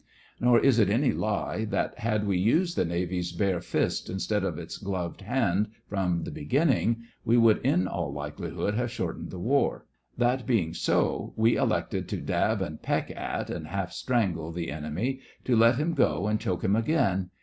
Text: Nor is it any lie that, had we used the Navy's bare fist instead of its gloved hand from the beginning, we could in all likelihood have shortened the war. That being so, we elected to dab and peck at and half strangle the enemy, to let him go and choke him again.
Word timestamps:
Nor 0.39 0.59
is 0.59 0.79
it 0.79 0.89
any 0.89 1.11
lie 1.11 1.63
that, 1.65 1.99
had 1.99 2.25
we 2.25 2.35
used 2.35 2.75
the 2.75 2.85
Navy's 2.85 3.31
bare 3.31 3.61
fist 3.61 4.09
instead 4.09 4.43
of 4.43 4.57
its 4.57 4.77
gloved 4.79 5.21
hand 5.21 5.67
from 5.87 6.23
the 6.23 6.31
beginning, 6.31 7.03
we 7.23 7.39
could 7.39 7.59
in 7.59 7.87
all 7.87 8.11
likelihood 8.11 8.73
have 8.73 8.89
shortened 8.89 9.29
the 9.29 9.37
war. 9.37 9.85
That 10.17 10.47
being 10.47 10.73
so, 10.73 11.33
we 11.35 11.55
elected 11.55 12.07
to 12.07 12.17
dab 12.17 12.63
and 12.63 12.81
peck 12.81 13.11
at 13.11 13.51
and 13.51 13.67
half 13.67 13.91
strangle 13.93 14.51
the 14.51 14.71
enemy, 14.71 15.19
to 15.45 15.55
let 15.55 15.75
him 15.75 15.93
go 15.93 16.25
and 16.25 16.39
choke 16.39 16.63
him 16.63 16.75
again. 16.75 17.29